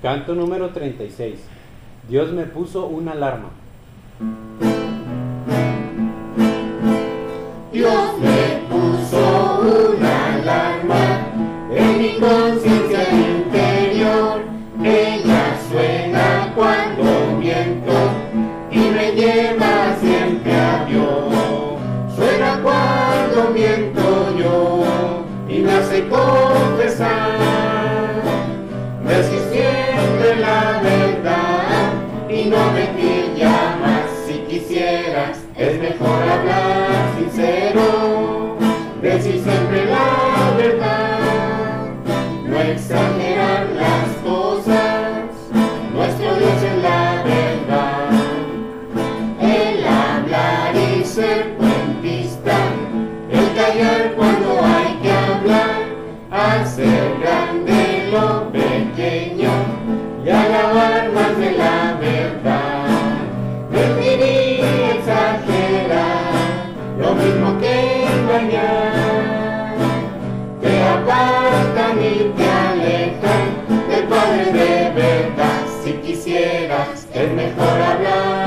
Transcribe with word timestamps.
Canto 0.00 0.32
número 0.32 0.68
36. 0.70 1.40
Dios 2.08 2.30
me 2.30 2.44
puso 2.44 2.86
una 2.86 3.12
alarma. 3.12 3.50
Dios 7.72 8.18
me 8.20 8.62
puso 8.70 9.60
una 9.60 10.34
alarma 10.36 11.26
en 11.74 11.98
mi 11.98 12.12
conciencia 12.20 13.08
interior. 13.10 14.42
Ella 14.84 15.58
suena 15.68 16.52
cuando 16.54 17.36
miento 17.36 17.92
y 18.70 18.78
me 18.78 19.12
lleva 19.16 19.96
siempre 20.00 20.54
a 20.54 20.84
Dios. 20.84 22.14
Suena 22.14 22.60
cuando 22.62 23.50
miento 23.52 24.38
yo 24.38 25.24
y 25.48 25.58
me 25.58 25.72
hace 25.72 26.08
confesar. 26.08 27.57
No 32.48 32.72
mentir 32.72 33.34
ya 33.36 33.78
más 33.80 34.10
si 34.26 34.38
quisieras. 34.48 35.38
Es 35.56 35.80
mejor 35.80 36.22
hablar 36.22 37.14
sincero, 37.18 38.56
decir 39.02 39.42
siempre 39.42 39.86
la 39.86 40.54
verdad, 40.56 41.88
no 42.46 42.60
exagerar 42.60 43.07
y 72.10 72.32
te 72.36 72.48
alejan 72.48 73.88
del 73.88 74.04
Padre 74.04 74.44
de 74.52 74.90
verdad. 74.94 75.62
Si 75.84 75.92
quisieras, 75.92 77.06
es 77.12 77.32
mejor 77.32 77.82
hablar 77.82 78.37